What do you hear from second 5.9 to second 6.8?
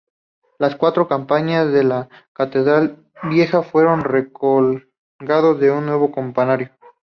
campanario.